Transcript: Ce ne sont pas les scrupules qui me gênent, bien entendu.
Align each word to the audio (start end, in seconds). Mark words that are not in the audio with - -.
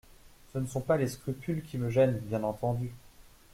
Ce 0.51 0.57
ne 0.57 0.65
sont 0.65 0.81
pas 0.81 0.97
les 0.97 1.05
scrupules 1.07 1.61
qui 1.61 1.77
me 1.77 1.91
gênent, 1.91 2.17
bien 2.21 2.41
entendu. 2.41 2.91